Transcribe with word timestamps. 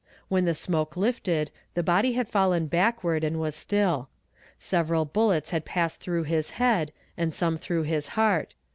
When 0.29 0.45
the 0.45 0.55
smoke 0.55 0.97
lifted, 0.97 1.51
the 1.75 1.83
body 1.83 2.13
had 2.13 2.27
fallen 2.27 2.65
backward, 2.65 3.23
and 3.23 3.39
was 3.39 3.53
still. 3.55 4.09
Several 4.57 5.05
bullets 5.05 5.51
had 5.51 5.63
passed 5.63 5.99
through 5.99 6.23
his 6.23 6.49
head, 6.57 6.91
and 7.17 7.31
some 7.31 7.55
through 7.55 7.83
his 7.83 8.07
heart. 8.17 8.55